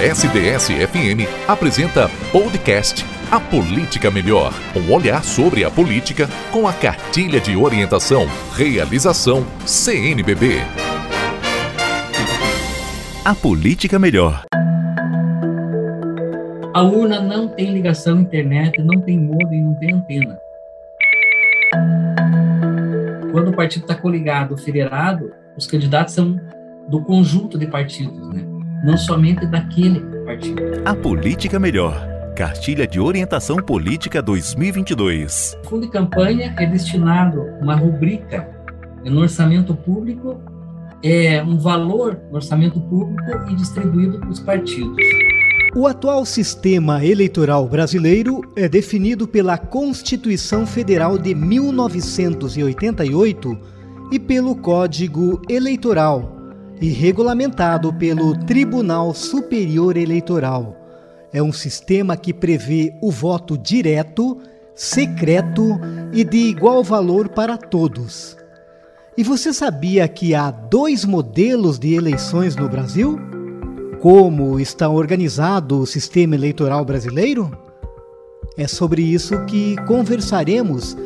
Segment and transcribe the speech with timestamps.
[0.00, 4.50] A SDS-FM apresenta podcast A Política Melhor.
[4.74, 8.26] Um olhar sobre a política com a cartilha de orientação.
[8.56, 10.54] Realização CNBB.
[13.22, 14.44] A Política Melhor.
[16.72, 20.38] A urna não tem ligação internet, não tem modem, não tem antena.
[23.32, 26.40] Quando o partido está coligado, federado, os candidatos são
[26.88, 28.49] do conjunto de partidos, né?
[28.82, 30.62] Não somente daquele partido.
[30.84, 32.08] A Política Melhor.
[32.36, 35.58] Cartilha de Orientação Política 2022.
[35.64, 38.48] O fundo de campanha é destinado uma rubrica
[39.04, 40.40] no orçamento público,
[41.02, 45.04] é um valor no orçamento público e distribuído para os partidos.
[45.76, 53.58] O atual sistema eleitoral brasileiro é definido pela Constituição Federal de 1988
[54.10, 56.39] e pelo Código Eleitoral
[56.80, 60.76] e regulamentado pelo Tribunal Superior Eleitoral.
[61.32, 64.38] É um sistema que prevê o voto direto,
[64.74, 65.78] secreto
[66.12, 68.36] e de igual valor para todos.
[69.16, 73.18] E você sabia que há dois modelos de eleições no Brasil?
[74.00, 77.50] Como está organizado o sistema eleitoral brasileiro?
[78.56, 80.96] É sobre isso que conversaremos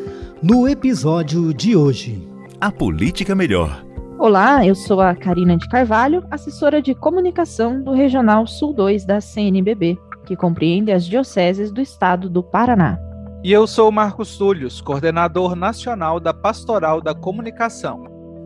[0.40, 2.26] no episódio de hoje.
[2.60, 3.84] A Política Melhor.
[4.24, 9.20] Olá, eu sou a Karina de Carvalho, assessora de comunicação do Regional Sul 2 da
[9.20, 12.98] CNBB, que compreende as dioceses do estado do Paraná.
[13.42, 18.02] E eu sou Marcos Túlios, coordenador nacional da Pastoral da Comunicação.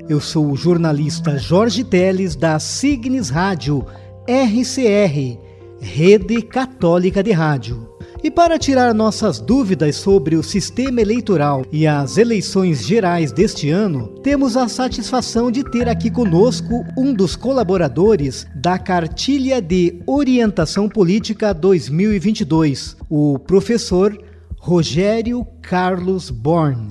[0.08, 3.86] Eu sou o jornalista Jorge Teles, da Signes Rádio,
[4.26, 5.38] RCR,
[5.80, 7.88] Rede Católica de Rádio.
[8.20, 14.08] E para tirar nossas dúvidas sobre o sistema eleitoral e as eleições gerais deste ano,
[14.24, 21.54] temos a satisfação de ter aqui conosco um dos colaboradores da Cartilha de Orientação Política
[21.54, 24.18] 2022, o professor
[24.58, 26.88] Rogério Carlos Born.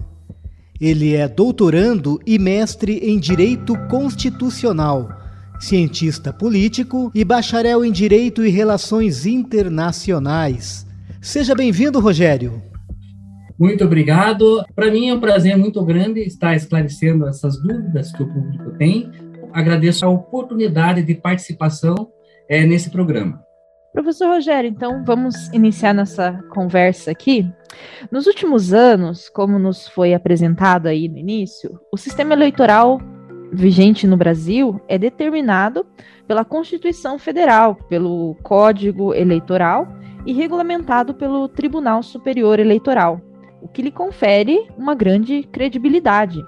[0.80, 5.10] Ele é doutorando e mestre em Direito Constitucional,
[5.60, 10.87] cientista político e bacharel em Direito e Relações Internacionais.
[11.28, 12.64] Seja bem-vindo, Rogério.
[13.60, 14.64] Muito obrigado.
[14.74, 19.12] Para mim é um prazer muito grande estar esclarecendo essas dúvidas que o público tem.
[19.52, 22.10] Agradeço a oportunidade de participação
[22.48, 23.44] é, nesse programa.
[23.92, 27.46] Professor Rogério, então vamos iniciar nossa conversa aqui.
[28.10, 33.02] Nos últimos anos, como nos foi apresentado aí no início, o sistema eleitoral
[33.52, 35.86] vigente no Brasil é determinado
[36.26, 39.97] pela Constituição Federal, pelo Código Eleitoral
[40.28, 43.22] e regulamentado pelo Tribunal Superior Eleitoral,
[43.62, 46.44] o que lhe confere uma grande credibilidade.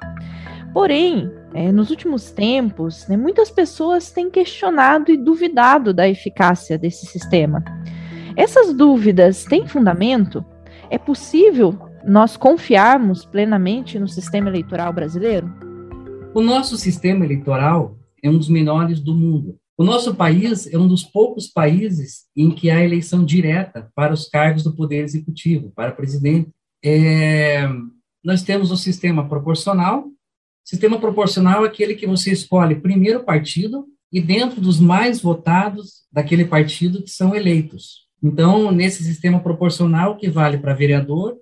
[0.73, 7.05] Porém, é, nos últimos tempos, né, muitas pessoas têm questionado e duvidado da eficácia desse
[7.05, 7.63] sistema.
[8.35, 10.43] Essas dúvidas têm fundamento?
[10.89, 11.73] É possível
[12.05, 15.49] nós confiarmos plenamente no sistema eleitoral brasileiro?
[16.33, 19.58] O nosso sistema eleitoral é um dos menores do mundo.
[19.79, 24.27] O nosso país é um dos poucos países em que há eleição direta para os
[24.27, 26.49] cargos do Poder Executivo, para presidente.
[26.83, 27.65] É,
[28.21, 30.11] nós temos o sistema proporcional.
[30.65, 36.43] Sistema proporcional é aquele que você escolhe primeiro partido e dentro dos mais votados daquele
[36.43, 38.05] partido que são eleitos.
[38.21, 41.37] Então, nesse sistema proporcional, que vale para vereador,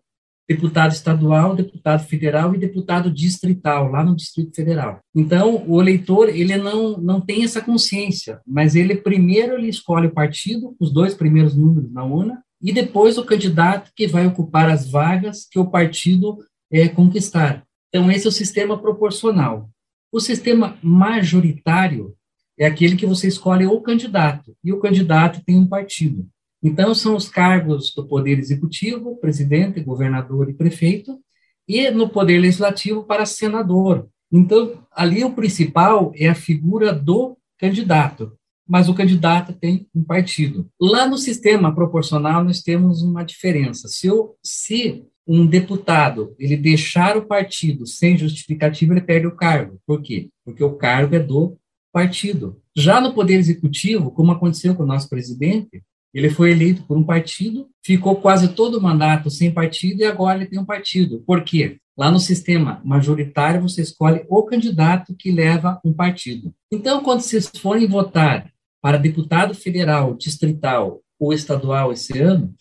[0.47, 4.99] deputado estadual, deputado federal e deputado distrital, lá no Distrito Federal.
[5.13, 10.13] Então, o eleitor, ele não, não tem essa consciência, mas ele primeiro ele escolhe o
[10.13, 14.89] partido, os dois primeiros números na urna, e depois o candidato que vai ocupar as
[14.89, 16.37] vagas que o partido
[16.71, 17.63] é, conquistar.
[17.89, 19.69] Então, esse é o sistema proporcional.
[20.11, 22.15] O sistema majoritário
[22.57, 26.25] é aquele que você escolhe o candidato, e o candidato tem um partido.
[26.61, 31.19] Então, são os cargos do Poder Executivo, presidente, governador e prefeito,
[31.67, 34.07] e no Poder Legislativo para senador.
[34.31, 38.33] Então, ali o principal é a figura do candidato,
[38.67, 40.69] mas o candidato tem um partido.
[40.79, 43.87] Lá no sistema proporcional, nós temos uma diferença.
[43.87, 49.79] Se, eu, se um deputado ele deixar o partido sem justificativa, ele perde o cargo.
[49.85, 50.29] Por quê?
[50.43, 51.57] Porque o cargo é do
[51.91, 52.61] partido.
[52.75, 55.81] Já no Poder Executivo, como aconteceu com o nosso presidente,
[56.13, 60.37] ele foi eleito por um partido, ficou quase todo o mandato sem partido e agora
[60.37, 61.23] ele tem um partido.
[61.25, 61.77] Por quê?
[61.97, 66.53] Lá no sistema majoritário, você escolhe o candidato que leva um partido.
[66.71, 68.51] Então, quando vocês forem votar
[68.81, 72.53] para deputado federal, distrital ou estadual esse ano,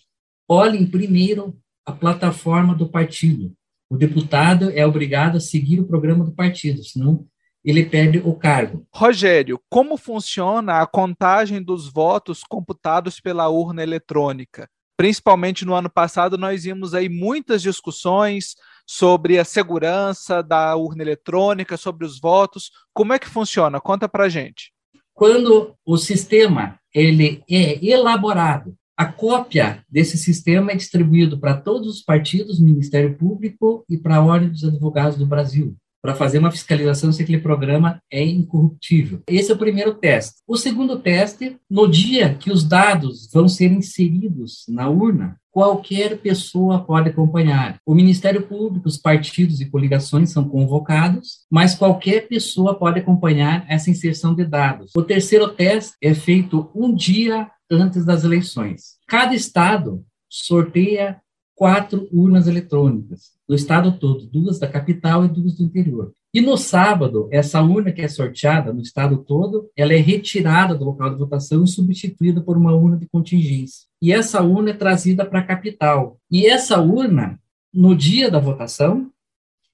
[0.48, 3.52] olhem primeiro a plataforma do partido.
[3.88, 7.26] O deputado é obrigado a seguir o programa do partido, senão
[7.66, 8.86] ele perde o cargo.
[8.94, 14.68] Rogério, como funciona a contagem dos votos computados pela urna eletrônica?
[14.96, 18.54] Principalmente no ano passado, nós vimos aí muitas discussões
[18.86, 22.70] sobre a segurança da urna eletrônica, sobre os votos.
[22.94, 23.80] Como é que funciona?
[23.80, 24.72] Conta para gente.
[25.12, 32.02] Quando o sistema ele é elaborado, a cópia desse sistema é distribuído para todos os
[32.02, 37.10] partidos, Ministério Público e para a Ordem dos Advogados do Brasil para fazer uma fiscalização
[37.12, 39.22] se aquele programa é incorruptível.
[39.28, 40.36] Esse é o primeiro teste.
[40.46, 46.84] O segundo teste, no dia que os dados vão ser inseridos na urna, qualquer pessoa
[46.84, 47.78] pode acompanhar.
[47.86, 53.90] O Ministério Público, os partidos e coligações são convocados, mas qualquer pessoa pode acompanhar essa
[53.90, 54.92] inserção de dados.
[54.94, 58.96] O terceiro teste é feito um dia antes das eleições.
[59.08, 61.20] Cada estado sorteia
[61.56, 66.12] quatro urnas eletrônicas do estado todo, duas da capital e duas do interior.
[66.32, 70.84] E no sábado, essa urna que é sorteada no estado todo, ela é retirada do
[70.84, 73.86] local de votação e substituída por uma urna de contingência.
[74.02, 76.18] E essa urna é trazida para a capital.
[76.30, 77.40] E essa urna,
[77.72, 79.10] no dia da votação,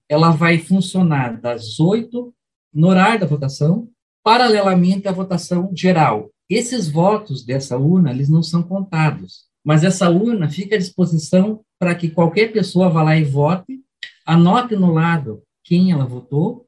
[0.08, 2.32] ela vai funcionar das oito
[2.72, 3.88] no horário da votação,
[4.22, 6.30] paralelamente à votação geral.
[6.48, 11.96] Esses votos dessa urna, eles não são contados, mas essa urna fica à disposição para
[11.96, 13.80] que qualquer pessoa vá lá e vote,
[14.24, 16.64] anote no lado quem ela votou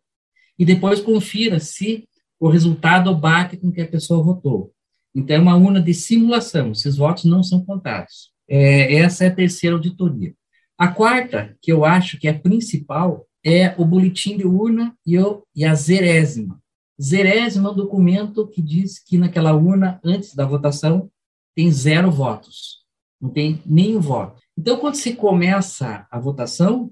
[0.58, 2.08] e depois confira se
[2.40, 4.72] o resultado bate com que a pessoa votou.
[5.14, 8.32] Então, é uma urna de simulação, esses votos não são contados.
[8.48, 10.34] É, essa é a terceira auditoria.
[10.76, 15.14] A quarta, que eu acho que é a principal, é o boletim de urna e,
[15.54, 16.60] e a zerésima.
[17.00, 21.08] Zerésima é um documento que diz que naquela urna, antes da votação,
[21.54, 22.83] tem zero votos.
[23.24, 24.38] Não tem nenhum voto.
[24.54, 26.90] Então, quando se começa a votação,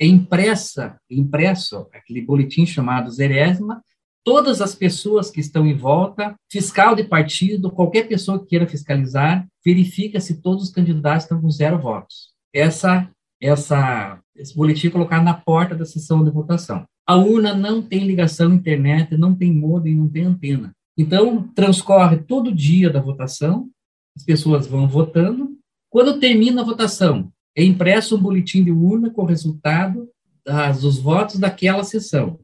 [0.00, 3.82] é impressa, impresso aquele boletim chamado Zerésima,
[4.24, 9.44] todas as pessoas que estão em volta, fiscal de partido, qualquer pessoa que queira fiscalizar,
[9.64, 12.30] verifica se todos os candidatos estão com zero votos.
[12.54, 16.84] Essa, essa, esse boletim é colocado na porta da sessão de votação.
[17.04, 20.70] A urna não tem ligação à internet, não tem modem, não tem antena.
[20.96, 23.68] Então, transcorre todo dia da votação,
[24.16, 25.60] as pessoas vão votando,
[25.92, 30.08] quando termina a votação, é impresso um boletim de urna com o resultado
[30.42, 32.40] das, dos votos daquela sessão.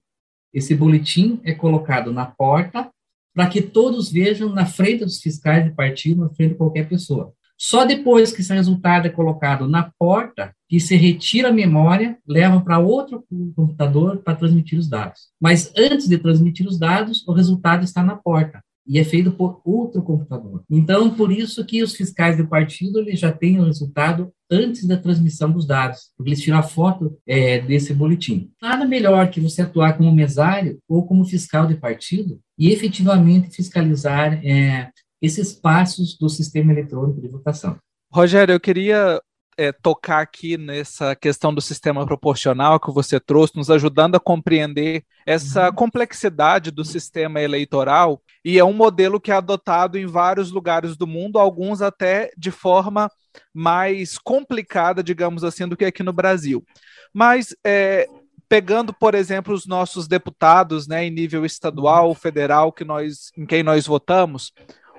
[0.53, 2.91] Esse boletim é colocado na porta
[3.35, 7.33] para que todos vejam na frente dos fiscais de partido, na frente de qualquer pessoa.
[7.57, 12.61] Só depois que esse resultado é colocado na porta, que se retira a memória, leva
[12.61, 13.25] para outro
[13.57, 15.31] computador para transmitir os dados.
[15.41, 19.61] Mas antes de transmitir os dados, o resultado está na porta e é feito por
[19.65, 20.65] outro computador.
[20.71, 24.97] Então, por isso que os fiscais do partido eles já têm o resultado antes da
[24.97, 28.51] transmissão dos dados, porque eles tiram a foto é, desse boletim.
[28.63, 34.41] Nada melhor que você atuar como mesário ou como fiscal de partido e efetivamente fiscalizar
[34.45, 37.77] é, esses passos do sistema eletrônico de votação.
[38.11, 39.21] Rogério, eu queria
[39.59, 45.05] é, tocar aqui nessa questão do sistema proporcional que você trouxe, nos ajudando a compreender
[45.27, 45.75] essa uhum.
[45.75, 51.09] complexidade do sistema eleitoral, e é um modelo que é adotado em vários lugares do
[51.09, 53.11] mundo, alguns até de forma
[53.53, 56.65] mais complicada, digamos assim, do que aqui no Brasil.
[57.13, 58.07] Mas é,
[58.49, 63.65] pegando, por exemplo, os nossos deputados, né, em nível estadual, federal, que nós, em quem
[63.65, 64.53] nós votamos,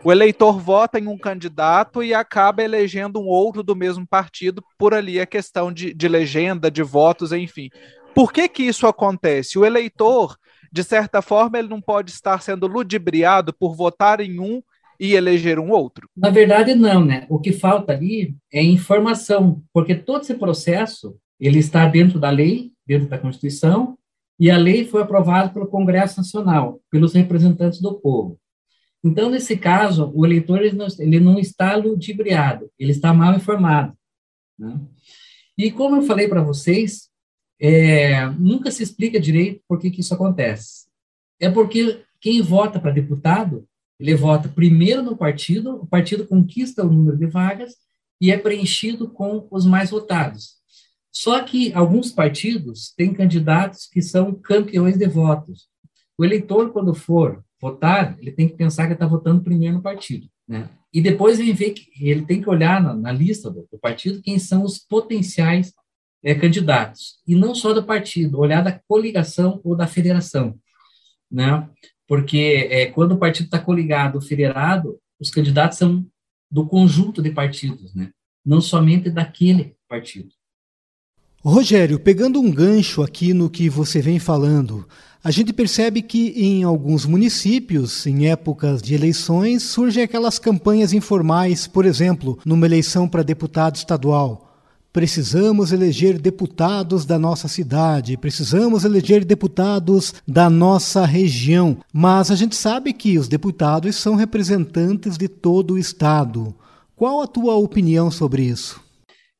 [0.03, 4.93] o eleitor vota em um candidato e acaba elegendo um outro do mesmo partido por
[4.93, 7.69] ali a questão de, de legenda, de votos, enfim.
[8.15, 9.59] Por que que isso acontece?
[9.59, 10.37] O eleitor,
[10.71, 14.61] de certa forma, ele não pode estar sendo ludibriado por votar em um
[14.99, 16.09] e eleger um outro?
[16.15, 17.25] Na verdade, não, né?
[17.29, 22.71] O que falta ali é informação, porque todo esse processo ele está dentro da lei,
[22.85, 23.97] dentro da Constituição,
[24.39, 28.37] e a lei foi aprovada pelo Congresso Nacional, pelos representantes do povo.
[29.03, 33.97] Então, nesse caso, o eleitor ele não, ele não está ludibriado, ele está mal informado.
[34.57, 34.79] Né?
[35.57, 37.09] E como eu falei para vocês,
[37.59, 40.87] é, nunca se explica direito por que, que isso acontece.
[41.39, 43.65] É porque quem vota para deputado,
[43.99, 47.75] ele vota primeiro no partido, o partido conquista o número de vagas
[48.21, 50.59] e é preenchido com os mais votados.
[51.11, 55.67] Só que alguns partidos têm candidatos que são campeões de votos.
[56.17, 60.27] O eleitor, quando for votar, ele tem que pensar que está votando primeiro no partido,
[60.47, 60.69] né?
[60.93, 64.21] E depois ele vê que ele tem que olhar na, na lista do, do, partido
[64.23, 65.73] quem são os potenciais
[66.23, 70.57] é, candidatos e não só do partido, olhar da coligação ou da federação,
[71.31, 71.69] né?
[72.07, 76.05] Porque é, quando o partido está coligado federado, os candidatos são
[76.49, 78.11] do conjunto de partidos, né?
[78.43, 80.29] Não somente daquele partido.
[81.43, 84.85] Rogério, pegando um gancho aqui no que você vem falando,
[85.23, 91.65] a gente percebe que em alguns municípios, em épocas de eleições, surgem aquelas campanhas informais,
[91.65, 94.53] por exemplo, numa eleição para deputado estadual.
[94.91, 101.77] Precisamos eleger deputados da nossa cidade, precisamos eleger deputados da nossa região.
[101.93, 106.53] Mas a gente sabe que os deputados são representantes de todo o Estado.
[106.97, 108.81] Qual a tua opinião sobre isso?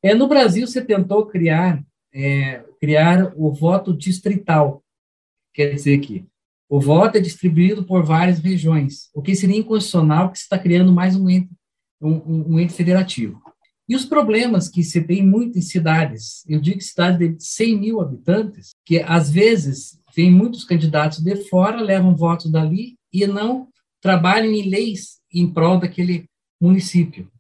[0.02, 4.84] É, no Brasil, você tentou criar, é, criar o voto distrital
[5.54, 6.26] quer dizer que
[6.70, 10.94] o voto é distribuído por várias regiões, o que seria inconstitucional que se está criando
[10.94, 11.50] mais um ente,
[12.00, 13.42] um, um ente federativo.
[13.88, 18.00] E os problemas que se tem muito em cidades, eu digo cidades de 100 mil
[18.00, 23.68] habitantes, que às vezes vêm muitos candidatos de fora, levam votos dali e não
[24.00, 26.30] trabalham em leis em prol daquele
[26.62, 27.32] município.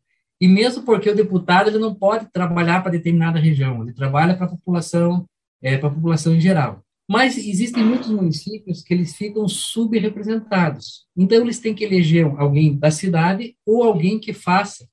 [0.42, 4.46] E mesmo porque o deputado ele não pode trabalhar para determinada região, ele trabalha para
[4.46, 5.28] a população,
[5.62, 6.84] é, para a população em geral.
[7.10, 11.08] Mas existem muitos municípios que eles ficam subrepresentados.
[11.18, 14.88] Então, eles têm que eleger alguém da cidade ou alguém que faça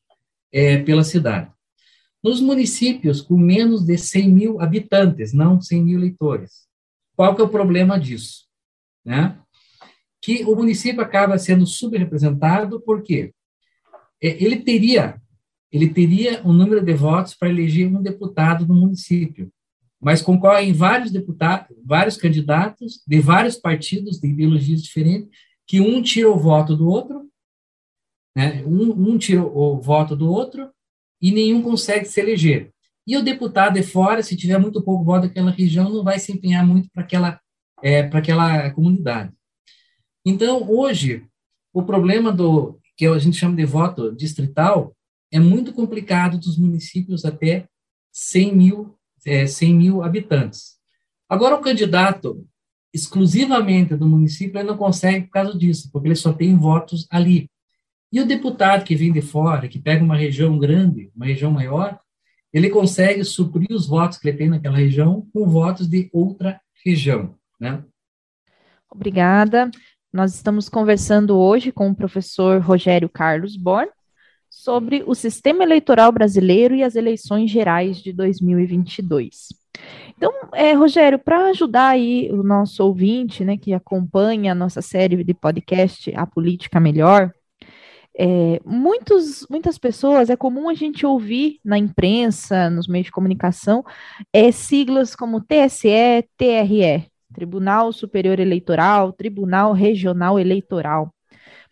[0.50, 1.50] é, pela cidade.
[2.25, 6.67] Nos municípios com menos de 100 mil habitantes, não 100 mil eleitores,
[7.15, 8.47] qual que é o problema disso?
[9.05, 9.38] Né?
[10.21, 13.33] Que o município acaba sendo subrepresentado porque
[14.23, 15.21] é, ele teria
[15.76, 19.50] ele teria um número de votos para eleger um deputado no município
[20.00, 25.28] mas concorrem vários deputados, vários candidatos de vários partidos de ideologias diferentes,
[25.66, 27.28] que um tira o voto do outro,
[28.35, 28.62] né?
[28.64, 30.71] um, um tira o voto do outro
[31.21, 32.71] e nenhum consegue se eleger.
[33.06, 36.33] E o deputado de fora, se tiver muito pouco voto daquela região, não vai se
[36.33, 37.40] empenhar muito para aquela,
[37.83, 39.33] é, para aquela comunidade.
[40.25, 41.25] Então, hoje,
[41.73, 44.96] o problema do que a gente chama de voto distrital
[45.37, 47.69] é muito complicado dos municípios até
[48.11, 50.76] 100 mil é, 100 mil habitantes.
[51.28, 52.47] Agora, o candidato
[52.95, 57.50] exclusivamente do município ele não consegue por causa disso, porque ele só tem votos ali.
[58.11, 61.99] E o deputado que vem de fora, que pega uma região grande, uma região maior,
[62.52, 67.35] ele consegue suprir os votos que ele tem naquela região com votos de outra região,
[67.61, 67.85] né?
[68.88, 69.71] Obrigada.
[70.11, 73.90] Nós estamos conversando hoje com o professor Rogério Carlos Born,
[74.57, 79.49] sobre o sistema eleitoral brasileiro e as eleições gerais de 2022.
[80.17, 85.23] Então, é, Rogério, para ajudar aí o nosso ouvinte, né, que acompanha a nossa série
[85.23, 87.31] de podcast A Política Melhor,
[88.19, 93.85] é, muitos, muitas pessoas, é comum a gente ouvir na imprensa, nos meios de comunicação,
[94.33, 101.13] é, siglas como TSE, TRE, Tribunal Superior Eleitoral, Tribunal Regional Eleitoral.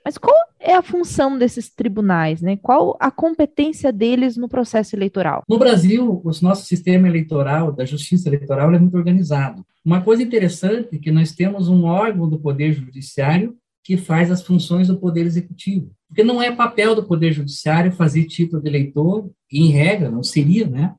[0.05, 2.59] Mas qual é a função desses tribunais, né?
[2.59, 5.43] Qual a competência deles no processo eleitoral?
[5.49, 9.65] No Brasil, o nosso sistema eleitoral, da justiça eleitoral, é muito organizado.
[9.83, 14.43] Uma coisa interessante é que nós temos um órgão do Poder Judiciário que faz as
[14.43, 15.91] funções do Poder Executivo.
[16.09, 20.67] Porque não é papel do Poder Judiciário fazer título de eleitor, em regra, não seria,
[20.67, 20.95] né?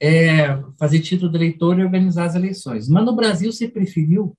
[0.00, 2.88] É fazer título de eleitor e organizar as eleições.
[2.88, 4.34] Mas no Brasil se preferiu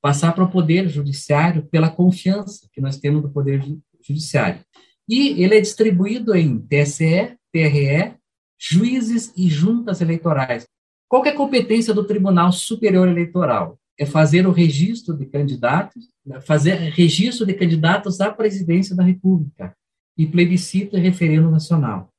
[0.00, 3.62] passar para o Poder Judiciário pela confiança que nós temos do Poder
[4.00, 4.60] Judiciário.
[5.08, 8.14] E ele é distribuído em TSE, TRE,
[8.58, 10.66] juízes e juntas eleitorais.
[11.08, 13.78] Qual é a competência do Tribunal Superior Eleitoral?
[13.98, 16.08] É fazer o registro de candidatos,
[16.42, 19.76] fazer registro de candidatos à presidência da República
[20.16, 22.10] e plebiscito e referendo nacional.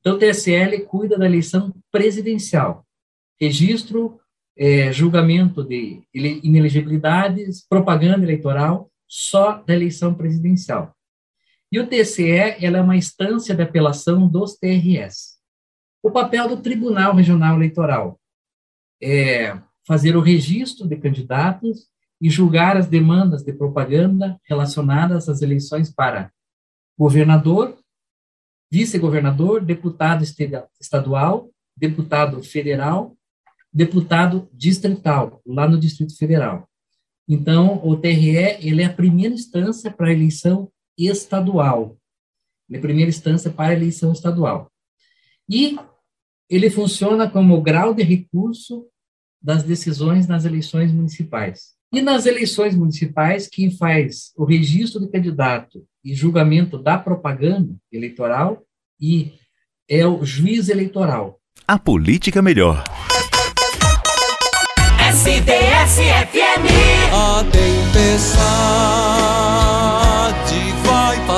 [0.00, 2.86] Então, o TSL cuida da eleição presidencial,
[3.40, 4.20] registro
[4.58, 10.92] é, julgamento de inelegibilidades, propaganda eleitoral, só da eleição presidencial.
[11.70, 15.38] E o TCE ela é uma instância de apelação dos TRS.
[16.02, 18.18] O papel do Tribunal Regional Eleitoral
[19.00, 21.88] é fazer o registro de candidatos
[22.20, 26.32] e julgar as demandas de propaganda relacionadas às eleições para
[26.98, 27.78] governador,
[28.70, 30.24] vice-governador, deputado
[30.80, 33.16] estadual, deputado federal
[33.72, 36.68] deputado distrital, lá no Distrito Federal.
[37.28, 41.96] Então, o TRE ele é a primeira instância para a eleição estadual.
[42.68, 44.70] Ele é a primeira instância para a eleição estadual.
[45.48, 45.78] E
[46.48, 48.86] ele funciona como grau de recurso
[49.40, 51.76] das decisões nas eleições municipais.
[51.92, 58.62] E nas eleições municipais, quem faz o registro de candidato e julgamento da propaganda eleitoral
[59.00, 59.32] e
[59.88, 61.40] é o juiz eleitoral.
[61.66, 62.84] A política melhor.
[65.18, 66.62] SDS-FM.
[67.12, 68.48] A tempestade.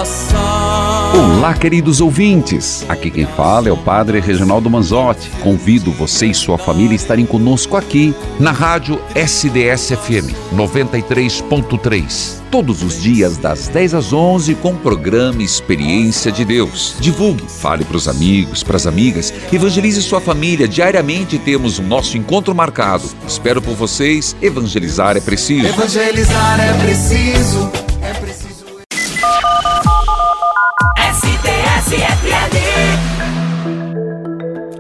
[0.00, 2.87] Olá, queridos ouvintes.
[2.88, 5.28] Aqui quem fala é o Padre Reginaldo Manzotti.
[5.42, 12.40] Convido você e sua família a estarem conosco aqui na rádio SDS FM 93.3.
[12.50, 16.97] Todos os dias das 10 às 11 com o programa Experiência de Deus.
[16.99, 20.66] Divulgue, fale para os amigos, para as amigas, evangelize sua família.
[20.66, 23.04] Diariamente temos o nosso encontro marcado.
[23.28, 24.35] Espero por vocês.
[24.40, 25.66] Evangelizar é preciso.
[25.66, 27.64] Evangelizar é preciso.
[27.64, 27.89] É preciso.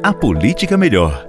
[0.02, 1.28] A política melhor.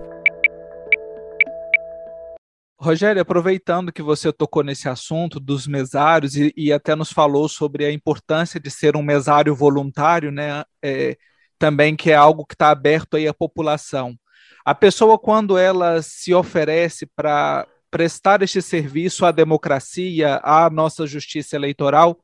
[2.79, 7.83] Rogério, aproveitando que você tocou nesse assunto dos mesários e, e, até nos falou sobre
[7.83, 10.63] a importância de ser um mesário voluntário, né?
[10.81, 11.17] É,
[11.59, 14.15] também que é algo que está aberto aí à população.
[14.63, 21.57] A pessoa, quando ela se oferece para prestar este serviço à democracia, à nossa justiça
[21.57, 22.17] eleitoral,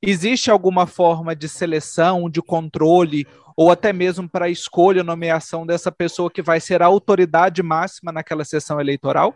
[0.00, 3.26] Existe alguma forma de seleção, de controle,
[3.56, 8.12] ou até mesmo para a escolha, nomeação dessa pessoa que vai ser a autoridade máxima
[8.12, 9.34] naquela sessão eleitoral?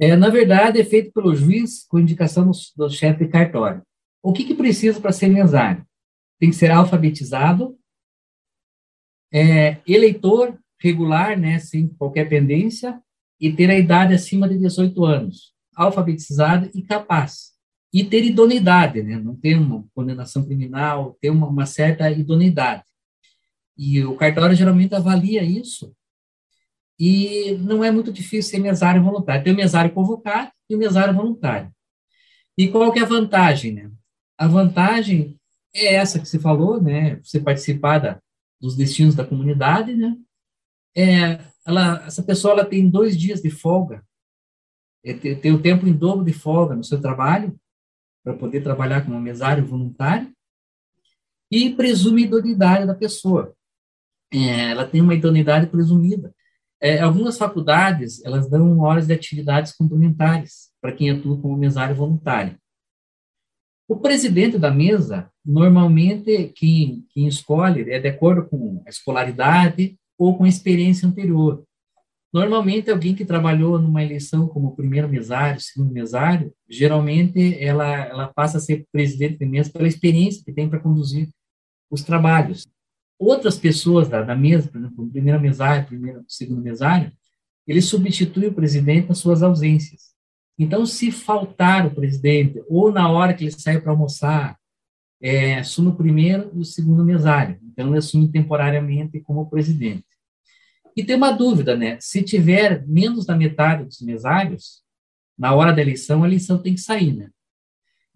[0.00, 3.82] É, na verdade, é feito pelo juiz com indicação do, do chefe de cartório.
[4.20, 5.86] O que, que precisa para ser mesário?
[6.40, 7.78] Tem que ser alfabetizado,
[9.32, 13.00] é, eleitor regular, né, sem qualquer pendência,
[13.40, 17.53] e ter a idade acima de 18 anos, alfabetizado e capaz
[17.94, 19.16] e ter idoneidade, né?
[19.16, 22.82] não ter uma condenação criminal, ter uma, uma certa idoneidade.
[23.78, 25.94] E o cartório geralmente avalia isso,
[26.98, 29.44] e não é muito difícil ser mesário voluntário.
[29.44, 31.72] Tem o mesário convocado e o mesário voluntário.
[32.58, 33.72] E qual que é a vantagem?
[33.72, 33.90] Né?
[34.36, 35.38] A vantagem
[35.72, 37.16] é essa que você falou, né?
[37.16, 38.20] Você participar da,
[38.60, 40.16] dos destinos da comunidade, né?
[40.96, 44.04] É, ela, essa pessoa ela tem dois dias de folga,
[45.04, 47.58] é, tem, tem o tempo em dobro de folga no seu trabalho,
[48.24, 50.32] para poder trabalhar como mesário voluntário,
[51.50, 53.54] e presume a idoneidade da pessoa.
[54.32, 56.34] É, ela tem uma idoneidade presumida.
[56.80, 62.58] É, algumas faculdades, elas dão horas de atividades complementares para quem atua como mesário voluntário.
[63.86, 70.36] O presidente da mesa, normalmente, quem, quem escolhe é de acordo com a escolaridade ou
[70.36, 71.62] com a experiência anterior.
[72.34, 78.58] Normalmente, alguém que trabalhou numa eleição como primeiro mesário, segundo mesário, geralmente ela, ela passa
[78.58, 81.28] a ser presidente de mesa pela experiência que tem para conduzir
[81.88, 82.66] os trabalhos.
[83.16, 87.12] Outras pessoas da, da mesa, por exemplo, primeiro mesário, primeiro, segundo mesário,
[87.68, 90.12] ele substitui o presidente nas suas ausências.
[90.58, 94.58] Então, se faltar o presidente, ou na hora que ele sai para almoçar,
[95.22, 97.60] é, assume o primeiro e o segundo mesário.
[97.62, 100.13] Então, ele assume temporariamente como presidente.
[100.96, 101.98] E tem uma dúvida, né?
[102.00, 104.82] Se tiver menos da metade dos mesários,
[105.36, 107.30] na hora da eleição, a eleição tem que sair, né?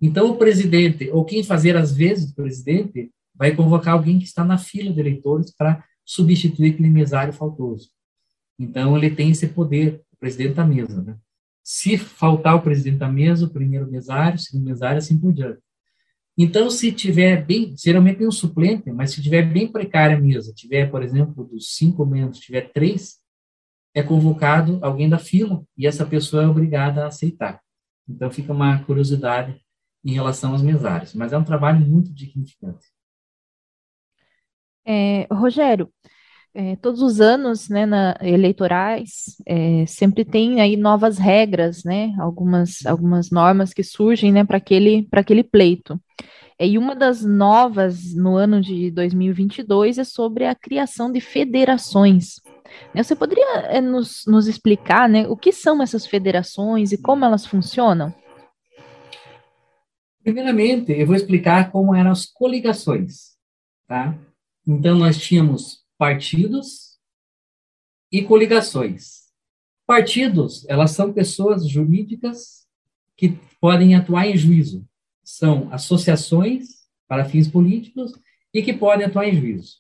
[0.01, 4.45] Então, o presidente, ou quem fazer as vezes do presidente, vai convocar alguém que está
[4.45, 7.91] na fila de eleitores para substituir aquele mesário faltoso.
[8.59, 11.17] Então, ele tem esse poder, o presidente da mesa, né?
[11.62, 15.61] Se faltar o presidente da mesa, o primeiro mesário, o segundo mesário, assim por diante.
[16.40, 20.53] Então, se tiver bem, geralmente tem um suplente, mas se tiver bem precária a mesa,
[20.55, 23.18] tiver, por exemplo, dos cinco membros, tiver três,
[23.92, 27.61] é convocado alguém da fila e essa pessoa é obrigada a aceitar.
[28.09, 29.61] Então, fica uma curiosidade
[30.05, 32.87] em relação aos mesários, mas é um trabalho muito dignificante.
[34.87, 35.92] É, Rogério,
[36.59, 42.85] é, todos os anos, né, na, eleitorais, é, sempre tem aí novas regras, né, algumas,
[42.85, 46.01] algumas normas que surgem, né, para aquele, aquele pleito.
[46.59, 52.40] É, e uma das novas no ano de 2022 é sobre a criação de federações.
[52.92, 57.25] Né, você poderia é, nos, nos explicar, né, o que são essas federações e como
[57.25, 58.12] elas funcionam?
[60.25, 63.37] Primeiramente, eu vou explicar como eram as coligações,
[63.87, 64.18] tá?
[64.66, 66.99] Então, nós tínhamos partidos
[68.11, 69.25] e coligações.
[69.85, 72.67] Partidos, elas são pessoas jurídicas
[73.17, 74.87] que podem atuar em juízo.
[75.25, 78.13] São associações para fins políticos
[78.55, 79.79] e que podem atuar em juízo.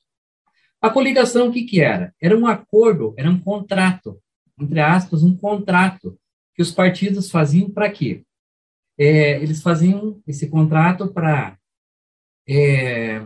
[0.80, 2.14] A coligação, o que, que era?
[2.20, 4.20] Era um acordo, era um contrato,
[4.60, 6.18] entre aspas, um contrato
[6.54, 8.24] que os partidos faziam para quê?
[8.98, 11.56] É, eles faziam esse contrato para
[12.48, 13.24] é,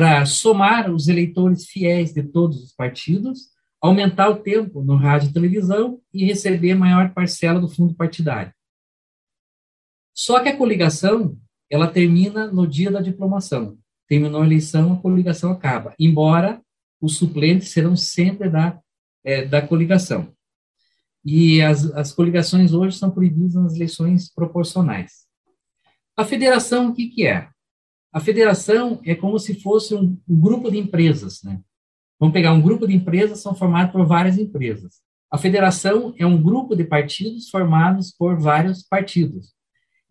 [0.00, 3.50] para somar os eleitores fiéis de todos os partidos,
[3.82, 8.50] aumentar o tempo no rádio e televisão e receber maior parcela do fundo partidário.
[10.14, 11.36] Só que a coligação,
[11.68, 13.76] ela termina no dia da diplomação.
[14.08, 16.62] Terminou a eleição, a coligação acaba, embora
[16.98, 18.80] os suplentes serão sempre da,
[19.22, 20.34] é, da coligação.
[21.22, 25.26] E as, as coligações hoje são proibidas nas eleições proporcionais.
[26.16, 27.50] A federação, o que, que é?
[28.12, 31.60] A federação é como se fosse um, um grupo de empresas, né?
[32.18, 35.00] Vamos pegar um grupo de empresas, são formados por várias empresas.
[35.30, 39.54] A federação é um grupo de partidos formados por vários partidos.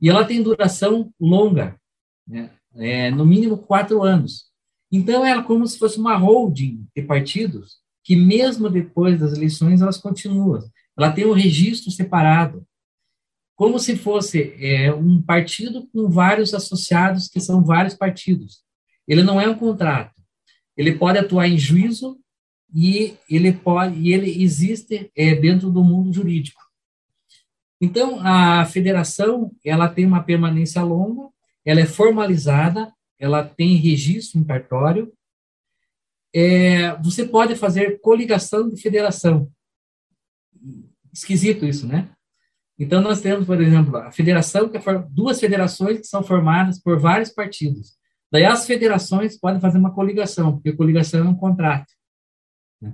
[0.01, 1.79] E ela tem duração longa,
[2.25, 2.51] né?
[2.75, 4.45] é, no mínimo quatro anos.
[4.91, 9.81] Então, ela é como se fosse uma holding de partidos que, mesmo depois das eleições,
[9.81, 10.59] elas continuam.
[10.97, 12.65] Ela tem um registro separado,
[13.59, 18.63] como se fosse é, um partido com vários associados, que são vários partidos.
[19.05, 20.15] Ele não é um contrato.
[20.77, 22.17] Ele pode atuar em juízo
[22.73, 26.61] e ele pode e ele existe é, dentro do mundo jurídico.
[27.81, 31.27] Então, a federação ela tem uma permanência longa,
[31.65, 35.11] ela é formalizada, ela tem registro em cartório.
[36.33, 39.51] É, você pode fazer coligação de federação.
[41.11, 42.09] Esquisito isso, né?
[42.79, 46.97] Então, nós temos, por exemplo, a federação, que é duas federações que são formadas por
[46.97, 47.97] vários partidos.
[48.31, 51.91] Daí, as federações podem fazer uma coligação, porque coligação é um contrato.
[52.81, 52.93] Né?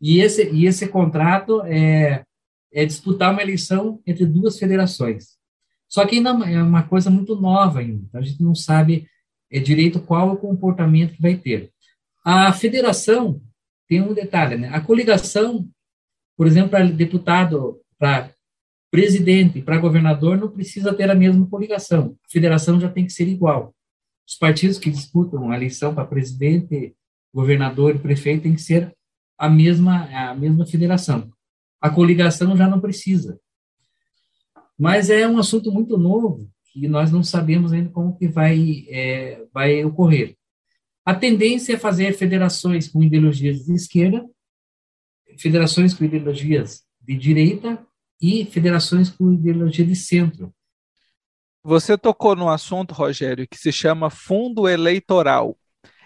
[0.00, 2.24] E, esse, e esse contrato é,
[2.72, 5.38] é disputar uma eleição entre duas federações.
[5.88, 8.02] Só que ainda é uma coisa muito nova ainda.
[8.08, 9.06] Então a gente não sabe
[9.50, 11.72] é, direito qual o comportamento que vai ter.
[12.24, 13.42] A federação
[13.88, 14.68] tem um detalhe, né?
[14.72, 15.68] A coligação,
[16.36, 18.32] por exemplo, para deputado, para
[18.90, 22.16] presidente, para governador, não precisa ter a mesma coligação.
[22.24, 23.74] A federação já tem que ser igual.
[24.26, 26.94] Os partidos que disputam a eleição para presidente,
[27.32, 28.94] governador e prefeito têm que ser
[29.38, 31.30] a mesma a mesma federação.
[31.80, 33.40] A coligação já não precisa.
[34.78, 39.44] Mas é um assunto muito novo e nós não sabemos ainda como que vai, é,
[39.52, 40.36] vai ocorrer.
[41.04, 44.24] A tendência é fazer federações com ideologias de esquerda,
[45.38, 47.84] federações com ideologias de direita
[48.20, 50.52] e federações com ideologia de centro.
[51.62, 55.56] Você tocou no assunto, Rogério, que se chama fundo eleitoral.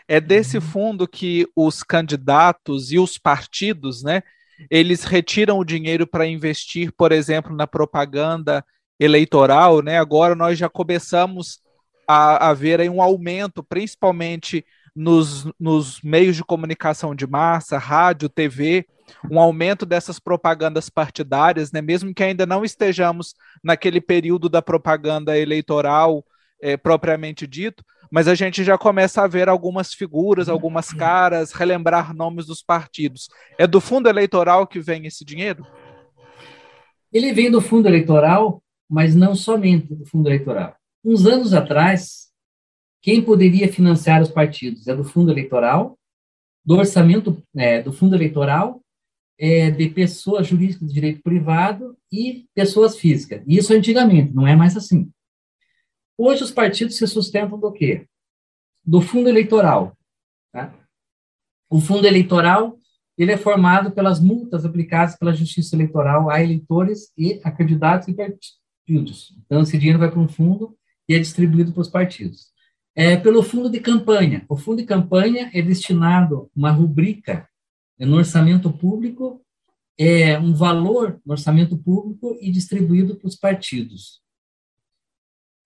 [0.06, 0.62] É desse uhum.
[0.62, 4.22] fundo que os candidatos e os partidos, né,
[4.70, 8.64] eles retiram o dinheiro para investir, por exemplo, na propaganda
[8.98, 9.98] eleitoral, né?
[9.98, 11.60] Agora nós já começamos
[12.08, 18.86] a, a ver um aumento, principalmente nos, nos meios de comunicação de massa, rádio, TV,
[19.30, 21.82] um aumento dessas propagandas partidárias, né?
[21.82, 26.24] Mesmo que ainda não estejamos naquele período da propaganda eleitoral
[26.60, 32.14] é, propriamente dito, mas a gente já começa a ver algumas figuras, algumas caras, relembrar
[32.14, 33.28] nomes dos partidos.
[33.58, 35.66] É do fundo eleitoral que vem esse dinheiro?
[37.12, 40.76] Ele vem do fundo eleitoral, mas não somente do fundo eleitoral.
[41.04, 42.28] Uns anos atrás,
[43.04, 45.98] quem poderia financiar os partidos é do fundo eleitoral,
[46.64, 48.82] do orçamento é, do fundo eleitoral,
[49.38, 53.42] é, de pessoas jurídicas de direito privado e pessoas físicas.
[53.46, 55.12] Isso antigamente, não é mais assim.
[56.16, 58.06] Hoje os partidos se sustentam do quê?
[58.82, 59.94] Do fundo eleitoral.
[60.50, 60.74] Tá?
[61.68, 62.78] O fundo eleitoral
[63.18, 68.14] ele é formado pelas multas aplicadas pela Justiça Eleitoral a eleitores e a candidatos e
[68.14, 69.36] partidos.
[69.44, 70.74] Então, esse dinheiro vai para um fundo
[71.06, 72.53] e é distribuído para os partidos.
[72.96, 74.44] É, pelo fundo de campanha.
[74.48, 77.48] O fundo de campanha é destinado uma rubrica
[77.98, 79.44] no orçamento público,
[79.98, 84.20] é um valor no orçamento público e distribuído para os partidos.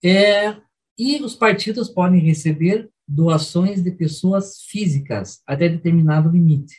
[0.03, 0.55] É,
[0.97, 6.75] e os partidos podem receber doações de pessoas físicas até determinado limite.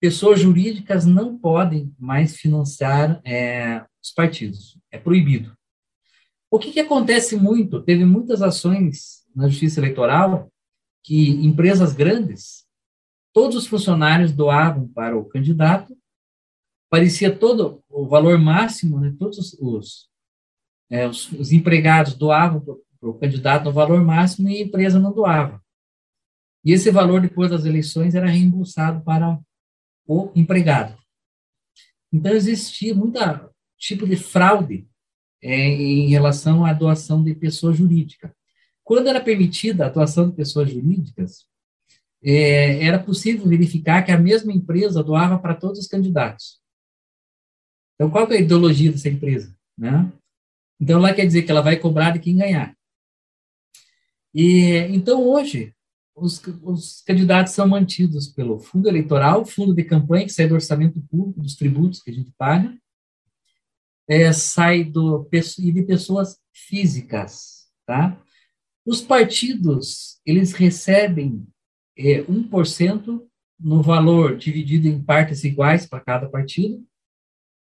[0.00, 5.56] Pessoas jurídicas não podem mais financiar é, os partidos, é proibido.
[6.50, 7.82] O que, que acontece muito?
[7.82, 10.50] Teve muitas ações na Justiça Eleitoral
[11.02, 12.66] que empresas grandes,
[13.32, 15.96] todos os funcionários doavam para o candidato,
[16.90, 20.08] parecia todo o valor máximo, né, todos os,
[20.90, 25.12] é, os, os empregados doavam para o candidato no valor máximo e a empresa não
[25.12, 25.62] doava.
[26.64, 29.40] E esse valor, depois das eleições, era reembolsado para
[30.06, 30.98] o empregado.
[32.12, 33.18] Então, existia muito
[33.78, 34.88] tipo de fraude
[35.40, 38.34] é, em relação à doação de pessoa jurídica.
[38.88, 41.46] Quando era permitida a doação de pessoas jurídicas,
[42.24, 46.58] é, era possível verificar que a mesma empresa doava para todos os candidatos.
[47.94, 49.54] Então, qual é a ideologia dessa empresa?
[49.76, 50.10] Né?
[50.80, 52.74] Então, lá quer dizer que ela vai cobrar de quem ganhar.
[54.34, 55.74] E, então, hoje,
[56.16, 60.98] os, os, candidatos são mantidos pelo fundo eleitoral, fundo de campanha, que sai do orçamento
[61.10, 62.74] público, dos tributos que a gente paga,
[64.08, 68.18] é, sai do, e de pessoas físicas, tá?
[68.88, 71.46] Os partidos, eles recebem
[71.94, 73.22] é, 1%
[73.60, 76.82] no valor dividido em partes iguais para cada partido,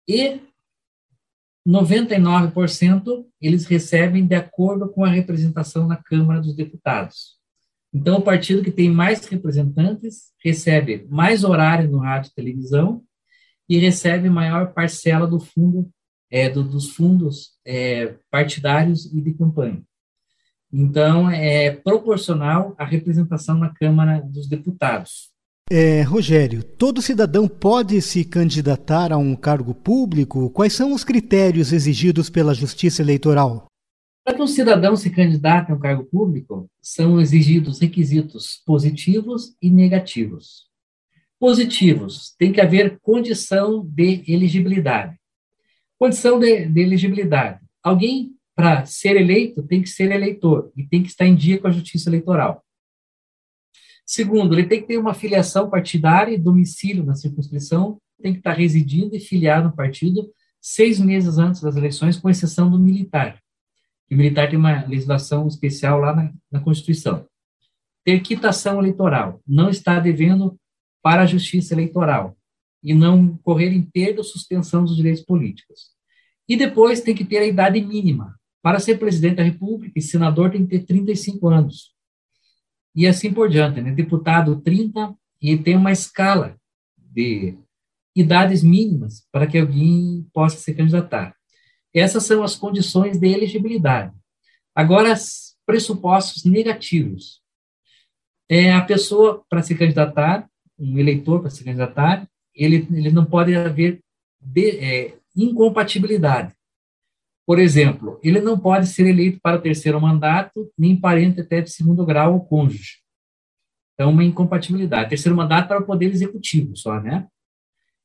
[0.09, 0.41] e
[1.65, 7.39] 99% eles recebem de acordo com a representação na Câmara dos Deputados.
[7.93, 13.05] Então, o partido que tem mais representantes recebe mais horário no rádio e televisão
[13.69, 15.89] e recebe maior parcela do fundo
[16.29, 19.81] é, do, dos fundos é, partidários e de campanha.
[20.77, 25.31] Então, é proporcional à representação na Câmara dos Deputados.
[25.71, 30.51] É, Rogério, todo cidadão pode se candidatar a um cargo público?
[30.51, 33.67] Quais são os critérios exigidos pela Justiça Eleitoral?
[34.25, 39.71] Para que um cidadão se candidate a um cargo público, são exigidos requisitos positivos e
[39.71, 40.65] negativos.
[41.39, 45.15] Positivos, tem que haver condição de elegibilidade.
[45.97, 47.61] Condição de, de elegibilidade.
[47.81, 51.67] Alguém, para ser eleito, tem que ser eleitor e tem que estar em dia com
[51.67, 52.65] a Justiça Eleitoral.
[54.07, 58.53] Segundo, ele tem que ter uma filiação partidária e domicílio na circunscrição, tem que estar
[58.53, 63.39] residindo e filiado no partido seis meses antes das eleições, com exceção do militar.
[64.11, 67.27] O militar tem uma legislação especial lá na, na Constituição.
[68.05, 70.59] Ter quitação eleitoral, não está devendo
[71.03, 72.37] para a justiça eleitoral
[72.83, 75.91] e não correr em perda ou suspensão dos direitos políticos.
[76.49, 78.39] E depois tem que ter a idade mínima.
[78.65, 81.95] Para ser presidente da República e senador tem que ter 35 anos
[82.97, 83.91] e assim por diante, né?
[83.91, 86.57] Deputado 30 e tem uma escala
[86.97, 87.59] de
[88.17, 91.37] idades mínimas para que alguém possa se candidatar.
[91.93, 94.17] Essas são as condições de elegibilidade.
[94.75, 95.15] Agora,
[95.67, 97.43] pressupostos negativos.
[98.49, 100.49] É a pessoa para se candidatar,
[100.79, 104.01] um eleitor para se candidatar, ele, ele não pode haver
[104.41, 106.55] de, é, incompatibilidade.
[107.47, 112.05] Por exemplo, ele não pode ser eleito para terceiro mandato, nem parente até de segundo
[112.05, 113.03] grau ou cônjuge.
[113.95, 115.11] Então, uma incompatibilidade.
[115.11, 117.29] Terceiro mandato para o Poder Executivo só, né?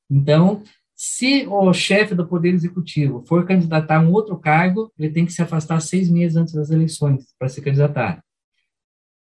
[0.10, 0.62] Então,
[0.94, 5.32] se o chefe do Poder Executivo for candidatar a um outro cargo, ele tem que
[5.32, 8.22] se afastar seis meses antes das eleições para se candidatar.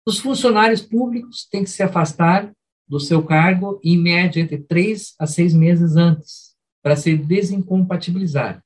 [0.05, 2.53] Os funcionários públicos têm que se afastar
[2.87, 8.61] do seu cargo, em média, entre três a seis meses antes, para ser desincompatibilizado.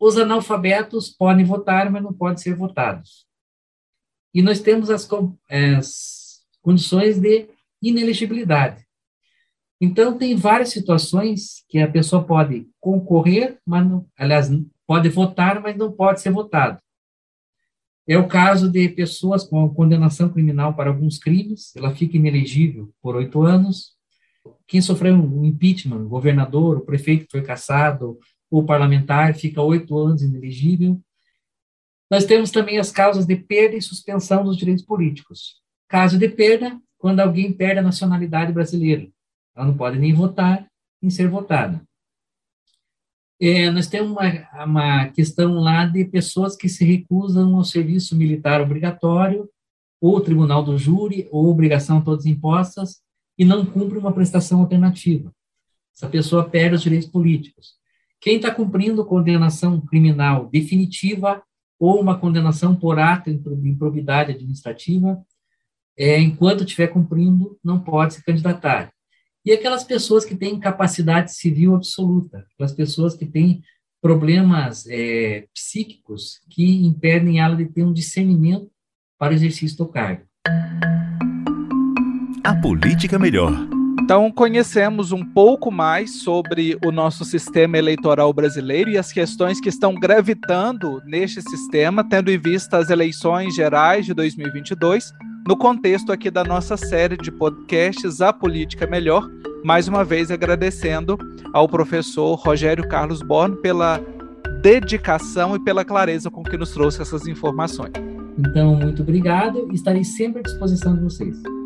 [0.00, 3.26] Os analfabetos podem votar, mas não podem ser votados.
[4.32, 5.06] E nós temos as,
[5.50, 7.48] as condições de
[7.82, 8.86] inelegibilidade.
[9.78, 14.48] Então, tem várias situações que a pessoa pode concorrer, mas não, aliás,
[14.86, 16.80] pode votar, mas não pode ser votado.
[18.06, 23.16] É o caso de pessoas com condenação criminal para alguns crimes, ela fica inelegível por
[23.16, 23.92] oito anos.
[24.66, 28.18] Quem sofreu um impeachment, o governador, o prefeito que foi cassado,
[28.50, 31.00] o parlamentar fica oito anos inelegível.
[32.10, 35.60] Nós temos também as causas de perda e suspensão dos direitos políticos.
[35.88, 39.08] Caso de perda, quando alguém perde a nacionalidade brasileira.
[39.54, 40.66] Ela não pode nem votar,
[41.00, 41.80] nem ser votada.
[43.40, 48.60] É, nós temos uma, uma questão lá de pessoas que se recusam ao serviço militar
[48.60, 49.48] obrigatório,
[50.00, 53.00] ou tribunal do júri, ou obrigação todas impostas,
[53.38, 55.32] e não cumpre uma prestação alternativa.
[55.94, 57.79] Essa pessoa perde os direitos políticos.
[58.20, 61.42] Quem está cumprindo condenação criminal definitiva
[61.78, 65.18] ou uma condenação por ato de improbidade administrativa,
[65.96, 68.92] é, enquanto estiver cumprindo, não pode se candidatar.
[69.44, 73.62] E aquelas pessoas que têm capacidade civil absoluta, aquelas pessoas que têm
[74.02, 78.70] problemas é, psíquicos que impedem ela de ter um discernimento
[79.18, 80.24] para o exercício do cargo.
[82.44, 83.79] A política melhor
[84.10, 89.68] então, conhecemos um pouco mais sobre o nosso sistema eleitoral brasileiro e as questões que
[89.68, 95.12] estão gravitando neste sistema, tendo em vista as eleições gerais de 2022,
[95.46, 99.30] no contexto aqui da nossa série de podcasts A Política Melhor.
[99.62, 101.16] Mais uma vez agradecendo
[101.52, 104.00] ao professor Rogério Carlos Borno pela
[104.60, 107.92] dedicação e pela clareza com que nos trouxe essas informações.
[108.36, 111.59] Então, muito obrigado estarei sempre à disposição de vocês.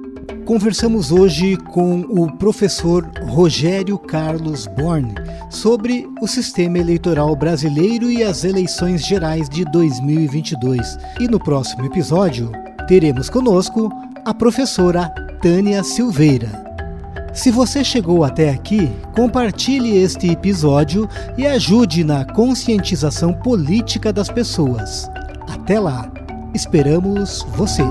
[0.45, 5.15] Conversamos hoje com o professor Rogério Carlos Born
[5.51, 10.99] sobre o sistema eleitoral brasileiro e as eleições gerais de 2022.
[11.21, 12.53] E no próximo episódio,
[12.87, 13.91] teremos conosco
[14.25, 15.09] a professora
[15.41, 16.65] Tânia Silveira.
[17.33, 25.11] Se você chegou até aqui, compartilhe este episódio e ajude na conscientização política das pessoas.
[25.49, 26.11] Até lá!
[26.55, 27.83] Esperamos você!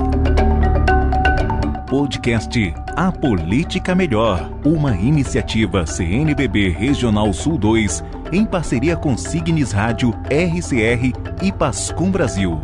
[1.94, 10.10] Podcast A Política Melhor, uma iniciativa CNBB Regional Sul 2, em parceria com Signes Rádio,
[10.26, 12.60] RCR e Pascom Brasil.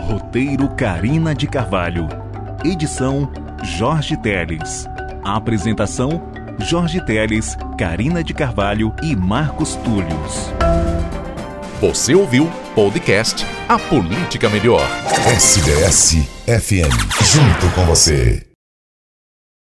[0.00, 2.08] Roteiro Carina de Carvalho.
[2.64, 3.30] Edição
[3.62, 4.88] Jorge Teles.
[5.22, 6.22] Apresentação
[6.58, 10.50] Jorge Teles, Carina de Carvalho e Marcos Túlios.
[11.82, 14.88] Você ouviu podcast A Política Melhor.
[15.26, 17.22] SDS FM.
[17.22, 18.53] Junto com você.